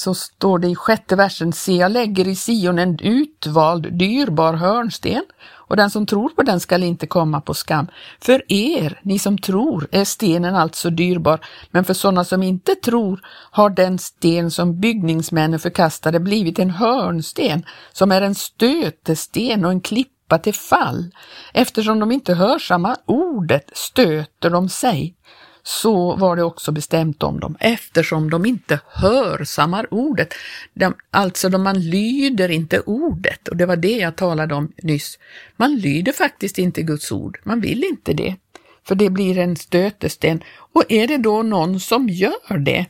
så 0.00 0.14
står 0.14 0.58
det 0.58 0.68
i 0.68 0.74
sjätte 0.74 1.16
versen, 1.16 1.52
se 1.52 1.76
jag 1.76 1.92
lägger 1.92 2.28
i 2.28 2.36
Sion 2.36 2.78
en 2.78 2.98
utvald 3.00 3.92
dyrbar 3.92 4.54
hörnsten 4.54 5.24
och 5.52 5.76
den 5.76 5.90
som 5.90 6.06
tror 6.06 6.28
på 6.28 6.42
den 6.42 6.60
skall 6.60 6.82
inte 6.82 7.06
komma 7.06 7.40
på 7.40 7.54
skam. 7.54 7.86
För 8.20 8.52
er, 8.52 9.00
ni 9.02 9.18
som 9.18 9.38
tror, 9.38 9.88
är 9.90 10.04
stenen 10.04 10.54
alltså 10.54 10.90
dyrbar, 10.90 11.40
men 11.70 11.84
för 11.84 11.94
sådana 11.94 12.24
som 12.24 12.42
inte 12.42 12.74
tror 12.74 13.20
har 13.50 13.70
den 13.70 13.98
sten 13.98 14.50
som 14.50 14.80
byggningsmännen 14.80 15.58
förkastade 15.58 16.20
blivit 16.20 16.58
en 16.58 16.70
hörnsten 16.70 17.64
som 17.92 18.12
är 18.12 18.22
en 18.22 18.34
stötesten 18.34 19.64
och 19.64 19.70
en 19.70 19.80
klippa 19.80 20.38
till 20.38 20.54
fall. 20.54 21.10
Eftersom 21.52 21.98
de 21.98 22.12
inte 22.12 22.34
hörsammar 22.34 22.96
ordet 23.06 23.70
stöter 23.72 24.50
de 24.50 24.68
sig 24.68 25.14
så 25.62 26.16
var 26.16 26.36
det 26.36 26.42
också 26.42 26.72
bestämt 26.72 27.22
om 27.22 27.40
dem 27.40 27.56
eftersom 27.60 28.30
de 28.30 28.46
inte 28.46 28.80
hörsammar 28.86 29.94
ordet. 29.94 30.34
De, 30.74 30.94
alltså 31.10 31.48
de, 31.48 31.62
man 31.62 31.80
lyder 31.80 32.48
inte 32.48 32.80
ordet 32.80 33.48
och 33.48 33.56
det 33.56 33.66
var 33.66 33.76
det 33.76 33.96
jag 33.96 34.16
talade 34.16 34.54
om 34.54 34.72
nyss. 34.82 35.18
Man 35.56 35.76
lyder 35.76 36.12
faktiskt 36.12 36.58
inte 36.58 36.82
Guds 36.82 37.12
ord, 37.12 37.40
man 37.42 37.60
vill 37.60 37.84
inte 37.84 38.12
det. 38.12 38.36
För 38.84 38.94
det 38.94 39.10
blir 39.10 39.38
en 39.38 39.56
stötesten 39.56 40.42
och 40.72 40.84
är 40.88 41.08
det 41.08 41.18
då 41.18 41.42
någon 41.42 41.80
som 41.80 42.08
gör 42.08 42.58
det, 42.58 42.86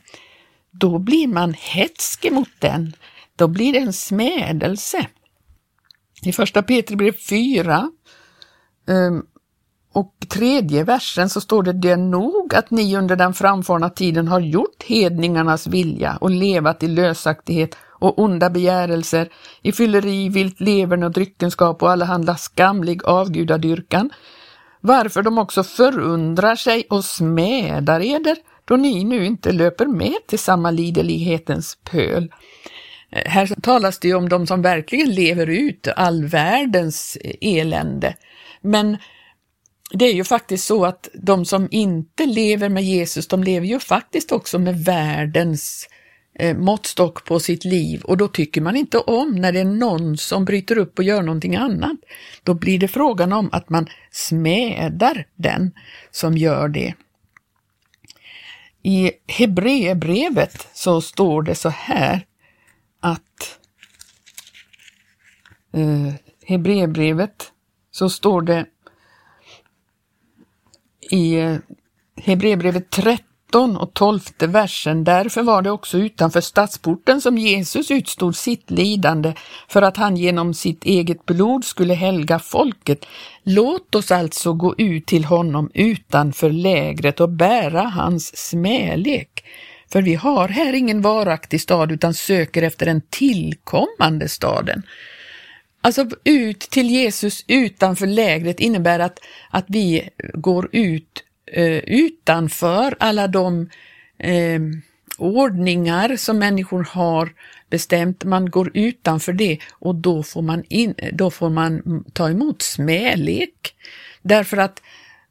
då 0.71 0.99
blir 0.99 1.27
man 1.27 1.53
hetsk 1.53 2.31
mot 2.31 2.49
den. 2.59 2.93
Då 3.35 3.47
blir 3.47 3.73
det 3.73 3.79
en 3.79 3.93
smädelse. 3.93 5.07
I 6.23 6.31
första 6.31 6.63
Petri 6.63 6.95
brev 6.95 7.13
4 7.29 7.91
och 9.93 10.13
tredje 10.29 10.83
versen 10.83 11.29
så 11.29 11.41
står 11.41 11.63
det, 11.63 11.73
det 11.73 11.89
är 11.89 11.97
nog 11.97 12.55
att 12.55 12.71
ni 12.71 12.97
under 12.97 13.15
den 13.15 13.33
framfarna 13.33 13.89
tiden 13.89 14.27
har 14.27 14.39
gjort 14.39 14.83
hedningarnas 14.83 15.67
vilja 15.67 16.17
och 16.21 16.31
levat 16.31 16.83
i 16.83 16.87
lösaktighet 16.87 17.75
och 18.01 18.19
onda 18.19 18.49
begärelser, 18.49 19.29
i 19.61 19.71
fylleri, 19.71 20.29
vilt 20.29 20.59
levern 20.59 21.03
och 21.03 21.11
dryckenskap 21.11 21.83
och 21.83 21.91
allehanda 21.91 22.35
skamlig 22.35 23.05
avgudadyrkan, 23.05 24.09
varför 24.81 25.21
de 25.21 25.37
också 25.37 25.63
förundrar 25.63 26.55
sig 26.55 26.85
och 26.89 27.05
smädar 27.05 28.01
eder, 28.01 28.37
då 28.65 28.75
ni 28.75 29.03
nu 29.03 29.25
inte 29.25 29.51
löper 29.51 29.85
med 29.85 30.17
till 30.27 30.39
samma 30.39 30.71
liderlighetens 30.71 31.77
pöl. 31.83 32.31
Här 33.11 33.61
talas 33.61 33.99
det 33.99 34.07
ju 34.07 34.15
om 34.15 34.29
de 34.29 34.47
som 34.47 34.61
verkligen 34.61 35.09
lever 35.09 35.47
ut 35.47 35.87
all 35.95 36.25
världens 36.25 37.17
elände, 37.41 38.15
men 38.61 38.97
det 39.93 40.05
är 40.05 40.13
ju 40.13 40.23
faktiskt 40.23 40.65
så 40.65 40.85
att 40.85 41.09
de 41.13 41.45
som 41.45 41.67
inte 41.71 42.25
lever 42.25 42.69
med 42.69 42.83
Jesus, 42.83 43.27
de 43.27 43.43
lever 43.43 43.67
ju 43.67 43.79
faktiskt 43.79 44.31
också 44.31 44.59
med 44.59 44.85
världens 44.85 45.87
eh, 46.35 46.57
måttstock 46.57 47.25
på 47.25 47.39
sitt 47.39 47.65
liv 47.65 48.01
och 48.03 48.17
då 48.17 48.27
tycker 48.27 48.61
man 48.61 48.75
inte 48.75 48.97
om 48.97 49.35
när 49.35 49.51
det 49.51 49.59
är 49.59 49.65
någon 49.65 50.17
som 50.17 50.45
bryter 50.45 50.77
upp 50.77 50.99
och 50.99 51.05
gör 51.05 51.21
någonting 51.21 51.55
annat. 51.55 51.97
Då 52.43 52.53
blir 52.53 52.79
det 52.79 52.87
frågan 52.87 53.33
om 53.33 53.49
att 53.51 53.69
man 53.69 53.87
smädar 54.11 55.25
den 55.35 55.71
som 56.11 56.37
gör 56.37 56.67
det. 56.67 56.93
I 58.83 59.11
Hebreerbrevet 59.27 60.67
så 60.73 61.01
står 61.01 61.43
det 61.43 61.55
så 61.55 61.69
här 61.69 62.25
att 62.99 63.59
eh, 65.73 66.13
Hebreerbrevet 66.45 67.51
så 67.91 68.09
står 68.09 68.41
det 68.41 68.65
i 71.11 71.39
eh, 71.39 71.55
Hebreerbrevet 72.21 72.89
13 72.89 73.77
och 73.77 73.93
12 73.93 74.19
versen. 74.39 75.03
Därför 75.03 75.43
var 75.43 75.61
det 75.61 75.71
också 75.71 75.97
utanför 75.97 76.41
stadsporten 76.41 77.21
som 77.21 77.37
Jesus 77.37 77.91
utstod 77.91 78.35
sitt 78.35 78.71
lidande 78.71 79.33
för 79.67 79.81
att 79.81 79.97
han 79.97 80.17
genom 80.17 80.53
sitt 80.53 80.83
eget 80.83 81.25
blod 81.25 81.65
skulle 81.65 81.93
helga 81.93 82.39
folket. 82.39 83.05
Låt 83.43 83.95
oss 83.95 84.11
alltså 84.11 84.53
gå 84.53 84.75
ut 84.77 85.05
till 85.05 85.25
honom 85.25 85.71
utanför 85.73 86.49
lägret 86.49 87.19
och 87.19 87.29
bära 87.29 87.81
hans 87.81 88.49
smälek. 88.49 89.43
För 89.91 90.01
vi 90.01 90.15
har 90.15 90.47
här 90.47 90.73
ingen 90.73 91.01
varaktig 91.01 91.61
stad 91.61 91.91
utan 91.91 92.13
söker 92.13 92.61
efter 92.61 92.85
den 92.85 93.01
tillkommande 93.09 94.29
staden. 94.29 94.83
Alltså 95.81 96.07
ut 96.23 96.59
till 96.59 96.89
Jesus 96.89 97.45
utanför 97.47 98.07
lägret 98.07 98.59
innebär 98.59 98.99
att, 98.99 99.19
att 99.49 99.65
vi 99.67 100.09
går 100.33 100.69
ut 100.71 101.23
eh, 101.45 101.77
utanför 101.77 102.95
alla 102.99 103.27
de 103.27 103.69
eh, 104.17 104.59
ordningar 105.17 106.15
som 106.15 106.39
människor 106.39 106.83
har 106.83 107.33
bestämt. 107.69 108.23
Man 108.23 108.49
går 108.49 108.71
utanför 108.73 109.33
det 109.33 109.59
och 109.71 109.95
då 109.95 110.23
får 110.23 110.41
man, 110.41 110.63
in, 110.69 110.95
då 111.13 111.31
får 111.31 111.49
man 111.49 112.03
ta 112.13 112.29
emot 112.29 112.61
smälek. 112.61 113.75
Därför 114.21 114.57
att 114.57 114.81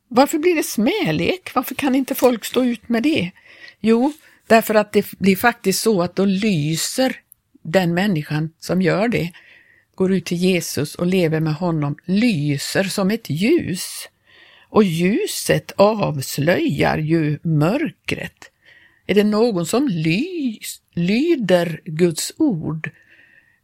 varför 0.09 0.39
blir 0.39 0.55
det 0.55 0.63
smälek? 0.63 1.51
Varför 1.55 1.75
kan 1.75 1.95
inte 1.95 2.15
folk 2.15 2.45
stå 2.45 2.65
ut 2.65 2.89
med 2.89 3.03
det? 3.03 3.31
Jo, 3.81 4.13
därför 4.47 4.75
att 4.75 4.93
det 4.93 5.19
blir 5.19 5.37
faktiskt 5.37 5.83
så 5.83 6.03
att 6.03 6.17
då 6.17 6.25
lyser 6.25 7.17
den 7.63 7.95
människan 7.95 8.51
som 8.59 8.83
gör 8.83 9.09
det 9.09 9.33
går 10.01 10.13
ut 10.13 10.25
till 10.25 10.37
Jesus 10.37 10.95
och 10.95 11.07
lever 11.07 11.41
med 11.41 11.55
honom 11.55 11.97
lyser 12.05 12.85
som 12.85 13.11
ett 13.11 13.31
ljus. 13.31 14.09
Och 14.69 14.85
ljuset 14.85 15.73
avslöjar 15.77 16.99
ju 16.99 17.39
mörkret. 17.43 18.51
Är 19.07 19.15
det 19.15 19.25
någon 19.25 19.67
som 19.67 19.89
lys, 19.89 20.81
lyder 20.95 21.81
Guds 21.85 22.33
ord, 22.37 22.91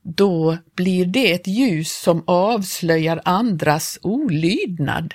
då 0.02 0.56
blir 0.74 1.06
det 1.06 1.32
ett 1.32 1.46
ljus 1.46 1.92
som 1.92 2.22
avslöjar 2.26 3.20
andras 3.24 3.98
olydnad. 4.02 5.14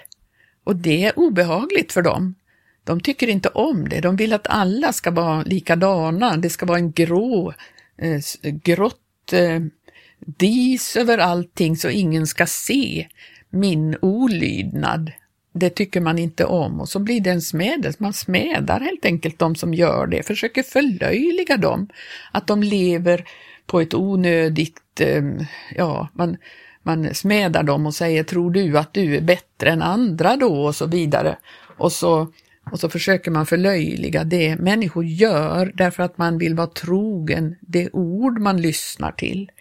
Och 0.64 0.76
det 0.76 1.06
är 1.06 1.20
obehagligt 1.20 1.92
för 1.92 2.02
dem. 2.02 2.36
De 2.84 3.02
tycker 3.02 3.28
inte 3.28 3.50
om 3.50 3.90
det, 3.90 4.02
de 4.02 4.16
vill 4.16 4.34
att 4.34 4.48
alla 4.48 4.94
ska 4.94 5.12
vara 5.12 5.44
likadana, 5.44 6.38
det 6.38 6.50
ska 6.50 6.66
vara 6.66 6.78
en 6.78 6.92
grå, 6.92 7.54
eh, 7.98 8.22
grått 8.42 9.34
eh, 9.34 9.60
dis 10.26 10.96
över 10.96 11.18
allting 11.18 11.76
så 11.76 11.90
ingen 11.90 12.28
ska 12.28 12.46
se 12.46 13.08
min 13.50 13.98
olydnad. 14.02 15.12
Det 15.54 15.70
tycker 15.70 16.02
man 16.02 16.20
inte 16.20 16.46
om 16.46 16.82
och 16.82 16.90
så 16.90 17.00
blir 17.00 17.22
det 17.22 17.30
en 17.30 17.42
smädelse. 17.42 17.98
Man 18.04 18.14
smädar 18.14 18.80
helt 18.80 19.06
enkelt 19.06 19.40
de 19.40 19.56
som 19.56 19.74
gör 19.74 20.08
det, 20.08 20.24
försöker 20.24 20.64
förlöjliga 20.64 21.58
dem. 21.58 21.90
Att 22.32 22.48
de 22.48 22.64
lever 22.64 23.26
på 23.66 23.82
ett 23.82 23.94
onödigt, 23.94 24.82
ehm, 25.00 25.46
ja, 25.76 26.08
man, 26.14 26.38
man 26.84 27.14
smädar 27.16 27.64
dem 27.64 27.86
och 27.86 27.96
säger 27.96 28.24
tror 28.24 28.52
du 28.52 28.78
att 28.78 28.94
du 28.94 29.16
är 29.16 29.22
bättre 29.22 29.70
än 29.70 29.82
andra 29.82 30.36
då 30.36 30.66
och 30.66 30.76
så 30.76 30.86
vidare. 30.86 31.38
Och 31.78 31.92
så, 31.92 32.32
och 32.72 32.80
så 32.80 32.90
försöker 32.90 33.32
man 33.32 33.46
förlöjliga 33.46 34.24
det 34.24 34.56
människor 34.56 35.06
gör 35.06 35.72
därför 35.76 36.04
att 36.04 36.18
man 36.18 36.38
vill 36.38 36.56
vara 36.56 36.68
trogen 36.68 37.56
det 37.62 37.90
ord 37.94 38.40
man 38.40 38.62
lyssnar 38.62 39.12
till. 39.12 39.52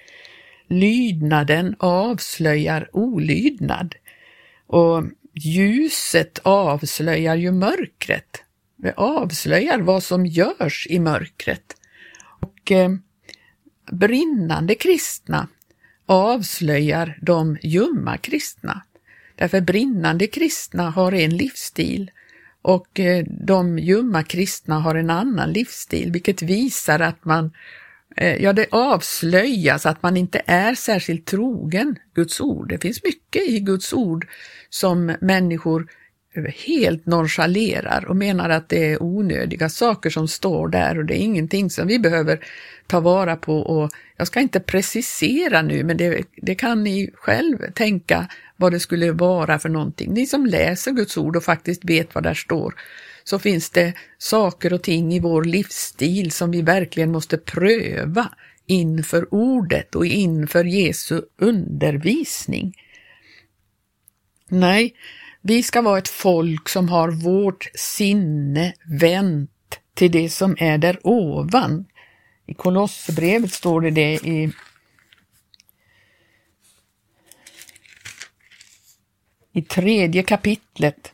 Lydnaden 0.70 1.76
avslöjar 1.78 2.88
olydnad 2.92 3.94
och 4.66 5.04
ljuset 5.34 6.38
avslöjar 6.42 7.36
ju 7.36 7.52
mörkret. 7.52 8.44
Det 8.76 8.92
avslöjar 8.96 9.78
vad 9.78 10.02
som 10.02 10.26
görs 10.26 10.86
i 10.90 10.98
mörkret. 10.98 11.76
Och 12.40 12.72
eh, 12.72 12.90
brinnande 13.90 14.74
kristna 14.74 15.48
avslöjar 16.06 17.18
de 17.22 17.58
ljumma 17.62 18.16
kristna. 18.16 18.82
Därför 19.34 19.60
brinnande 19.60 20.26
kristna 20.26 20.90
har 20.90 21.12
en 21.12 21.36
livsstil 21.36 22.10
och 22.62 23.00
eh, 23.00 23.24
de 23.28 23.78
ljumma 23.78 24.22
kristna 24.22 24.78
har 24.78 24.94
en 24.94 25.10
annan 25.10 25.52
livsstil, 25.52 26.12
vilket 26.12 26.42
visar 26.42 27.00
att 27.00 27.24
man, 27.24 27.52
Eh, 28.16 28.42
ja 28.42 28.52
det 28.52 28.66
avslöjas 28.70 29.86
att 29.86 30.02
man 30.02 30.16
inte 30.16 30.42
är 30.46 30.74
särskilt 30.74 31.26
trogen 31.26 31.98
Guds 32.14 32.40
ord. 32.40 32.68
Det 32.68 32.78
finns 32.78 33.04
mycket 33.04 33.48
i 33.48 33.60
Guds 33.60 33.92
ord 33.92 34.28
som 34.70 35.16
människor 35.20 35.88
eh, 36.34 36.44
helt 36.66 37.06
nonchalerar 37.06 38.04
och 38.08 38.16
menar 38.16 38.50
att 38.50 38.68
det 38.68 38.92
är 38.92 39.02
onödiga 39.02 39.68
saker 39.68 40.10
som 40.10 40.28
står 40.28 40.68
där 40.68 40.98
och 40.98 41.04
det 41.04 41.14
är 41.14 41.22
ingenting 41.22 41.70
som 41.70 41.86
vi 41.86 41.98
behöver 41.98 42.40
ta 42.86 43.00
vara 43.00 43.36
på 43.36 43.58
och 43.58 43.90
jag 44.16 44.26
ska 44.26 44.40
inte 44.40 44.60
precisera 44.60 45.62
nu 45.62 45.84
men 45.84 45.96
det, 45.96 46.24
det 46.36 46.54
kan 46.54 46.84
ni 46.84 47.10
själv 47.14 47.72
tänka 47.74 48.28
vad 48.56 48.72
det 48.72 48.80
skulle 48.80 49.12
vara 49.12 49.58
för 49.58 49.68
någonting. 49.68 50.12
Ni 50.12 50.26
som 50.26 50.46
läser 50.46 50.92
Guds 50.92 51.16
ord 51.16 51.36
och 51.36 51.44
faktiskt 51.44 51.84
vet 51.84 52.14
vad 52.14 52.24
där 52.24 52.34
står 52.34 52.74
så 53.30 53.38
finns 53.38 53.70
det 53.70 53.94
saker 54.18 54.72
och 54.72 54.82
ting 54.82 55.14
i 55.14 55.20
vår 55.20 55.44
livsstil 55.44 56.32
som 56.32 56.50
vi 56.50 56.62
verkligen 56.62 57.12
måste 57.12 57.38
pröva 57.38 58.28
inför 58.66 59.34
ordet 59.34 59.94
och 59.94 60.06
inför 60.06 60.64
Jesu 60.64 61.22
undervisning. 61.38 62.74
Nej, 64.48 64.94
vi 65.42 65.62
ska 65.62 65.82
vara 65.82 65.98
ett 65.98 66.08
folk 66.08 66.68
som 66.68 66.88
har 66.88 67.10
vårt 67.10 67.70
sinne 67.74 68.74
vänt 69.00 69.80
till 69.94 70.10
det 70.10 70.30
som 70.30 70.56
är 70.58 70.78
där 70.78 70.98
ovan. 71.02 71.84
I 72.46 72.54
Kolosserbrevet 72.54 73.52
står 73.52 73.80
det 73.80 73.90
det 73.90 74.14
i 74.14 74.52
i 79.52 79.62
tredje 79.62 80.22
kapitlet. 80.22 81.12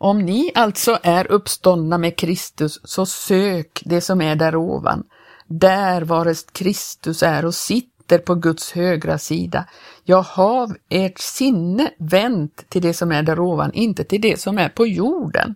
Om 0.00 0.18
ni 0.18 0.52
alltså 0.54 0.98
är 1.02 1.32
uppståndna 1.32 1.98
med 1.98 2.16
Kristus, 2.16 2.80
så 2.84 3.06
sök 3.06 3.82
det 3.84 4.00
som 4.00 4.20
är 4.20 4.36
där 4.36 4.56
ovan, 4.56 5.04
där 5.46 6.02
varest 6.02 6.52
Kristus 6.52 7.22
är 7.22 7.44
och 7.44 7.54
sitter 7.54 8.18
på 8.18 8.34
Guds 8.34 8.72
högra 8.72 9.18
sida. 9.18 9.64
Jag 10.04 10.22
har 10.22 10.76
ert 10.88 11.18
sinne 11.18 11.90
vänt 11.98 12.64
till 12.68 12.82
det 12.82 12.94
som 12.94 13.12
är 13.12 13.22
där 13.22 13.40
ovan, 13.40 13.72
inte 13.72 14.04
till 14.04 14.20
det 14.20 14.40
som 14.40 14.58
är 14.58 14.68
på 14.68 14.86
jorden. 14.86 15.54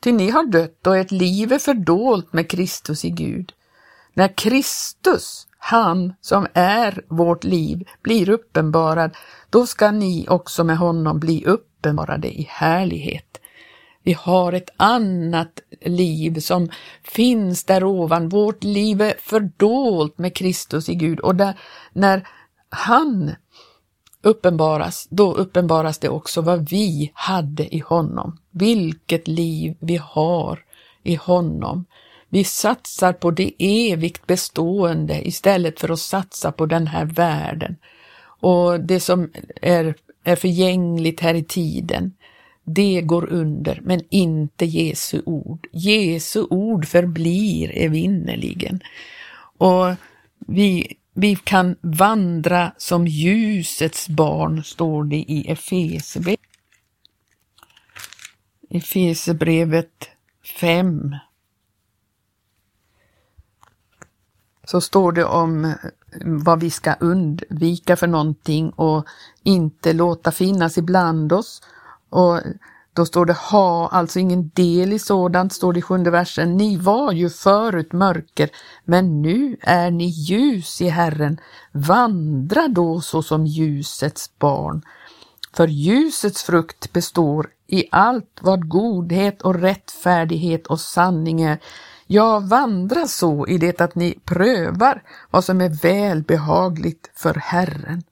Ty 0.00 0.12
ni 0.12 0.30
har 0.30 0.44
dött 0.44 0.86
och 0.86 0.96
ert 0.96 1.10
liv 1.10 1.52
är 1.52 1.58
fördolt 1.58 2.32
med 2.32 2.50
Kristus 2.50 3.04
i 3.04 3.10
Gud. 3.10 3.52
När 4.14 4.36
Kristus, 4.36 5.46
han 5.58 6.14
som 6.20 6.46
är 6.54 7.04
vårt 7.08 7.44
liv, 7.44 7.88
blir 8.02 8.28
uppenbarad, 8.28 9.16
då 9.50 9.66
ska 9.66 9.90
ni 9.90 10.26
också 10.28 10.64
med 10.64 10.78
honom 10.78 11.18
bli 11.18 11.44
uppenbarade 11.46 12.28
i 12.28 12.46
härlighet. 12.50 13.40
Vi 14.04 14.12
har 14.12 14.52
ett 14.52 14.70
annat 14.76 15.60
liv 15.80 16.40
som 16.40 16.70
finns 17.02 17.64
där 17.64 17.84
ovan. 17.84 18.28
Vårt 18.28 18.64
liv 18.64 19.00
är 19.00 19.14
fördolt 19.18 20.18
med 20.18 20.36
Kristus 20.36 20.88
i 20.88 20.94
Gud 20.94 21.20
och 21.20 21.34
där, 21.34 21.58
när 21.92 22.28
han 22.68 23.34
uppenbaras, 24.22 25.06
då 25.10 25.34
uppenbaras 25.34 25.98
det 25.98 26.08
också 26.08 26.40
vad 26.40 26.70
vi 26.70 27.12
hade 27.14 27.74
i 27.74 27.78
honom. 27.78 28.38
Vilket 28.50 29.28
liv 29.28 29.76
vi 29.80 29.96
har 29.96 30.64
i 31.02 31.14
honom. 31.14 31.84
Vi 32.28 32.44
satsar 32.44 33.12
på 33.12 33.30
det 33.30 33.52
evigt 33.58 34.26
bestående 34.26 35.28
istället 35.28 35.80
för 35.80 35.88
att 35.88 35.98
satsa 35.98 36.52
på 36.52 36.66
den 36.66 36.86
här 36.86 37.04
världen 37.04 37.76
och 38.40 38.80
det 38.80 39.00
som 39.00 39.30
är, 39.62 39.94
är 40.24 40.36
förgängligt 40.36 41.20
här 41.20 41.34
i 41.34 41.44
tiden 41.44 42.12
det 42.64 43.00
går 43.00 43.32
under, 43.32 43.80
men 43.82 44.02
inte 44.10 44.64
Jesu 44.64 45.22
ord. 45.26 45.66
Jesu 45.72 46.46
ord 46.50 46.86
förblir 46.86 47.78
evinnerligen. 47.78 48.80
Och 49.58 49.94
vi, 50.38 50.96
vi 51.14 51.36
kan 51.36 51.76
vandra 51.80 52.72
som 52.76 53.06
ljusets 53.06 54.08
barn, 54.08 54.64
står 54.64 55.04
det 55.04 55.16
i 55.16 55.50
Efesierbrevet. 55.50 56.40
Efesierbrevet 58.70 60.08
5. 60.60 61.16
Så 64.64 64.80
står 64.80 65.12
det 65.12 65.24
om 65.24 65.64
eh, 65.64 65.74
vad 66.24 66.60
vi 66.60 66.70
ska 66.70 66.94
undvika 66.94 67.96
för 67.96 68.06
någonting 68.06 68.70
och 68.70 69.06
inte 69.42 69.92
låta 69.92 70.32
finnas 70.32 70.78
ibland 70.78 71.32
oss 71.32 71.62
och 72.14 72.40
då 72.92 73.06
står 73.06 73.26
det 73.26 73.32
ha, 73.32 73.88
alltså 73.88 74.18
ingen 74.18 74.48
del 74.48 74.92
i 74.92 74.98
sådant, 74.98 75.52
står 75.52 75.72
det 75.72 75.78
i 75.78 75.82
sjunde 75.82 76.10
versen. 76.10 76.56
Ni 76.56 76.76
var 76.76 77.12
ju 77.12 77.30
förut 77.30 77.92
mörker, 77.92 78.50
men 78.84 79.22
nu 79.22 79.56
är 79.60 79.90
ni 79.90 80.04
ljus 80.04 80.82
i 80.82 80.88
Herren. 80.88 81.40
Vandra 81.72 82.68
då 82.68 83.00
såsom 83.00 83.46
ljusets 83.46 84.38
barn. 84.38 84.82
För 85.52 85.68
ljusets 85.68 86.42
frukt 86.42 86.92
består 86.92 87.50
i 87.66 87.84
allt 87.90 88.38
vad 88.40 88.68
godhet 88.68 89.42
och 89.42 89.54
rättfärdighet 89.54 90.66
och 90.66 90.80
sanning 90.80 91.42
är. 91.42 91.58
Ja, 92.06 92.38
vandra 92.38 93.06
så 93.06 93.46
i 93.46 93.58
det 93.58 93.80
att 93.80 93.94
ni 93.94 94.18
prövar 94.24 95.02
vad 95.30 95.44
som 95.44 95.60
är 95.60 95.82
välbehagligt 95.82 97.10
för 97.14 97.34
Herren. 97.34 98.02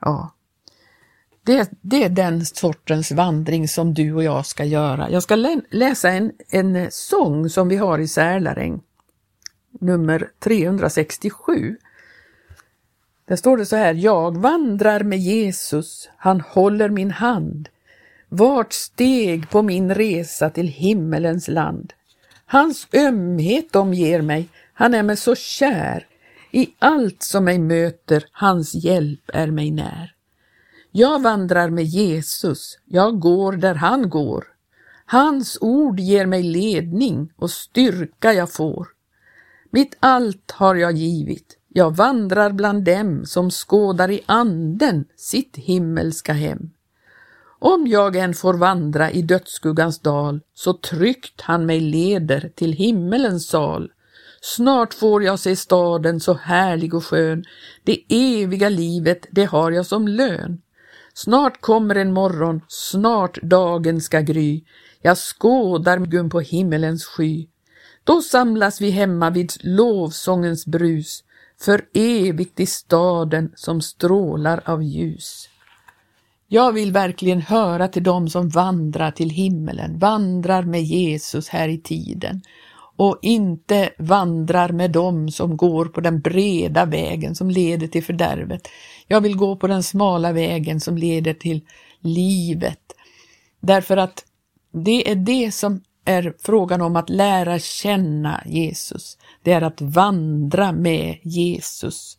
Ja, 0.00 0.34
det, 1.44 1.70
det, 1.80 2.04
är 2.04 2.08
den 2.08 2.44
sortens 2.44 3.12
vandring 3.12 3.68
som 3.68 3.94
du 3.94 4.12
och 4.12 4.24
jag 4.24 4.46
ska 4.46 4.64
göra. 4.64 5.10
Jag 5.10 5.22
ska 5.22 5.36
lä 5.36 5.60
läsa 5.70 6.10
en, 6.10 6.32
en 6.48 6.76
eh, 6.76 6.88
sång 6.90 7.48
som 7.50 7.68
vi 7.68 7.76
har 7.76 7.98
i 7.98 8.08
Särlaräng, 8.08 8.80
nummer 9.80 10.30
367. 10.38 11.76
Där 13.26 13.36
står 13.36 13.56
det 13.56 13.66
så 13.66 13.76
här, 13.76 13.94
jag 13.94 14.38
vandrar 14.38 15.00
med 15.00 15.18
Jesus, 15.18 16.08
han 16.16 16.40
håller 16.40 16.88
min 16.88 17.10
hand, 17.10 17.68
vart 18.28 18.72
steg 18.72 19.50
på 19.50 19.62
min 19.62 19.94
resa 19.94 20.50
till 20.50 20.68
himmelens 20.68 21.48
land. 21.48 21.92
Hans 22.46 22.88
ömhet 22.92 23.76
omger 23.76 24.22
mig, 24.22 24.48
han 24.72 24.94
är 24.94 25.02
mig 25.02 25.16
så 25.16 25.34
kär, 25.34 26.06
i 26.50 26.74
allt 26.78 27.22
som 27.22 27.44
mig 27.44 27.58
möter, 27.58 28.24
hans 28.32 28.74
hjälp 28.74 29.30
är 29.32 29.46
mig 29.46 29.70
när. 29.70 30.13
Jag 30.96 31.22
vandrar 31.22 31.70
med 31.70 31.84
Jesus, 31.84 32.78
jag 32.84 33.20
går 33.20 33.52
där 33.52 33.74
han 33.74 34.08
går. 34.10 34.44
Hans 35.06 35.58
ord 35.60 36.00
ger 36.00 36.26
mig 36.26 36.42
ledning 36.42 37.32
och 37.36 37.50
styrka 37.50 38.32
jag 38.32 38.52
får. 38.52 38.88
Mitt 39.70 39.96
allt 40.00 40.50
har 40.50 40.74
jag 40.74 40.92
givit, 40.92 41.58
jag 41.68 41.96
vandrar 41.96 42.52
bland 42.52 42.84
dem 42.84 43.26
som 43.26 43.50
skådar 43.50 44.10
i 44.10 44.20
anden 44.26 45.04
sitt 45.16 45.56
himmelska 45.56 46.32
hem. 46.32 46.70
Om 47.58 47.86
jag 47.86 48.16
än 48.16 48.34
får 48.34 48.54
vandra 48.54 49.10
i 49.10 49.22
dödsskuggans 49.22 50.00
dal, 50.00 50.40
så 50.54 50.72
tryggt 50.72 51.40
han 51.40 51.66
mig 51.66 51.80
leder 51.80 52.50
till 52.54 52.72
himmelens 52.72 53.48
sal. 53.48 53.92
Snart 54.40 54.94
får 54.94 55.22
jag 55.22 55.38
se 55.38 55.56
staden 55.56 56.20
så 56.20 56.34
härlig 56.34 56.94
och 56.94 57.04
skön, 57.04 57.44
det 57.84 58.04
eviga 58.08 58.68
livet, 58.68 59.26
det 59.30 59.44
har 59.44 59.70
jag 59.70 59.86
som 59.86 60.08
lön. 60.08 60.60
Snart 61.14 61.60
kommer 61.60 61.94
en 61.94 62.12
morgon, 62.12 62.60
snart 62.68 63.42
dagen 63.42 64.00
ska 64.00 64.20
gry. 64.20 64.64
Jag 65.02 65.18
skådar 65.18 65.98
gun 65.98 66.30
på 66.30 66.40
himmelens 66.40 67.04
sky. 67.04 67.46
Då 68.04 68.22
samlas 68.22 68.80
vi 68.80 68.90
hemma 68.90 69.30
vid 69.30 69.52
lovsångens 69.60 70.66
brus. 70.66 71.24
för 71.60 71.84
evigt 71.94 72.60
i 72.60 72.66
staden 72.66 73.52
som 73.54 73.80
strålar 73.80 74.62
av 74.64 74.82
ljus. 74.82 75.48
Jag 76.48 76.72
vill 76.72 76.92
verkligen 76.92 77.40
höra 77.40 77.88
till 77.88 78.02
dem 78.02 78.28
som 78.28 78.48
vandrar 78.48 79.10
till 79.10 79.30
himmelen, 79.30 79.98
vandrar 79.98 80.62
med 80.62 80.82
Jesus 80.82 81.48
här 81.48 81.68
i 81.68 81.78
tiden 81.78 82.42
och 82.96 83.18
inte 83.22 83.90
vandrar 83.98 84.68
med 84.68 84.90
dem 84.90 85.28
som 85.28 85.56
går 85.56 85.84
på 85.84 86.00
den 86.00 86.20
breda 86.20 86.84
vägen 86.84 87.34
som 87.34 87.50
leder 87.50 87.86
till 87.86 88.04
fördärvet. 88.04 88.68
Jag 89.06 89.20
vill 89.20 89.36
gå 89.36 89.56
på 89.56 89.66
den 89.66 89.82
smala 89.82 90.32
vägen 90.32 90.80
som 90.80 90.98
leder 90.98 91.34
till 91.34 91.60
livet. 92.00 92.80
Därför 93.60 93.96
att 93.96 94.24
det 94.72 95.10
är 95.10 95.14
det 95.14 95.54
som 95.54 95.80
är 96.04 96.34
frågan 96.38 96.80
om 96.80 96.96
att 96.96 97.10
lära 97.10 97.58
känna 97.58 98.42
Jesus. 98.46 99.18
Det 99.42 99.52
är 99.52 99.62
att 99.62 99.80
vandra 99.80 100.72
med 100.72 101.18
Jesus. 101.22 102.18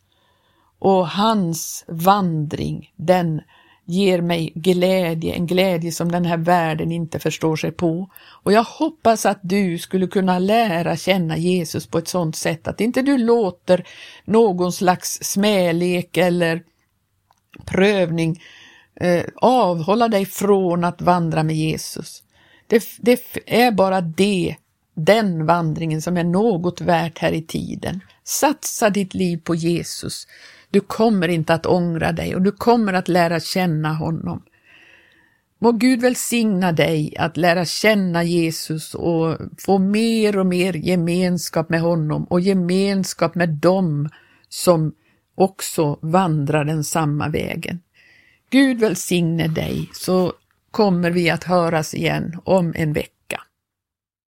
Och 0.79 1.07
hans 1.07 1.85
vandring, 1.88 2.93
den 2.95 3.41
ger 3.86 4.21
mig 4.21 4.52
glädje, 4.56 5.34
en 5.34 5.48
glädje 5.48 5.91
som 5.91 6.12
den 6.12 6.26
här 6.26 6.38
världen 6.38 6.91
inte 6.91 7.19
förstår 7.19 7.56
sig 7.56 7.71
på. 7.71 8.10
Och 8.43 8.54
jag 8.54 8.63
hoppas 8.63 9.26
att 9.26 9.39
du 9.41 9.78
skulle 9.78 10.08
kunna 10.08 10.39
lära 10.39 10.98
känna 10.98 11.38
Jesus 11.38 11.88
på 11.88 11.98
ett 11.98 12.08
sådant 12.08 12.36
sätt 12.36 12.67
att 12.67 12.82
inte 12.82 13.02
du 13.02 13.17
låter 13.17 13.88
någon 14.26 14.71
slags 14.71 15.19
smälek 15.21 16.17
eller 16.17 16.63
prövning 17.65 18.41
eh, 18.95 19.24
avhålla 19.36 20.08
dig 20.08 20.26
från 20.26 20.84
att 20.84 21.02
vandra 21.02 21.43
med 21.43 21.56
Jesus. 21.56 22.24
Det, 22.67 22.84
det 23.00 23.19
är 23.45 23.71
bara 23.71 24.02
det, 24.02 24.56
den 24.93 25.45
vandringen 25.45 26.02
som 26.02 26.17
är 26.17 26.24
något 26.24 26.82
värt 26.82 27.17
här 27.17 27.32
i 27.32 27.41
tiden. 27.41 28.00
Satsa 28.24 28.89
ditt 28.89 29.13
liv 29.13 29.41
på 29.43 29.56
Jesus. 29.56 30.28
Du 30.69 30.80
kommer 30.80 31.28
inte 31.28 31.54
att 31.54 31.65
ångra 31.65 32.12
dig 32.12 32.36
och 32.36 32.41
du 32.41 32.51
kommer 32.51 32.93
att 32.93 33.08
lära 33.08 33.39
känna 33.39 33.93
honom. 33.93 34.43
Må 35.60 35.71
Gud 35.71 36.01
välsigna 36.01 36.71
dig 36.71 37.13
att 37.17 37.38
lära 37.38 37.65
känna 37.65 38.23
Jesus 38.23 38.93
och 38.93 39.38
få 39.58 39.78
mer 39.78 40.38
och 40.38 40.45
mer 40.45 40.73
gemenskap 40.73 41.69
med 41.69 41.82
honom 41.82 42.23
och 42.23 42.39
gemenskap 42.39 43.36
med 43.36 43.49
dem 43.49 44.10
som 44.49 44.93
också 45.36 45.99
vandrar 46.01 46.65
den 46.65 46.84
samma 46.84 47.30
vägen. 47.30 47.80
Gud 48.49 48.80
välsigne 48.80 49.47
dig 49.47 49.89
så 49.93 50.34
kommer 50.71 51.12
vi 51.12 51.30
att 51.30 51.43
höras 51.43 51.93
igen 51.93 52.39
om 52.43 52.73
en 52.75 52.93
vecka. 52.93 53.14